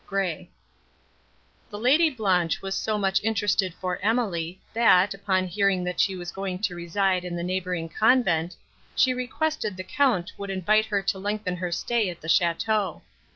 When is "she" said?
5.95-6.15, 8.95-9.13